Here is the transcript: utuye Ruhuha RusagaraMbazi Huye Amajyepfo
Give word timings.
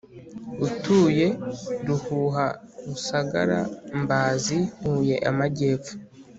utuye 0.67 1.27
Ruhuha 1.85 2.47
RusagaraMbazi 2.85 4.57
Huye 4.79 5.15
Amajyepfo 5.29 5.93